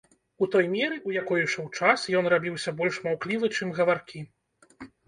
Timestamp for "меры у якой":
0.75-1.43